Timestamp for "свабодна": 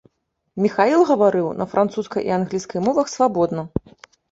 3.15-3.61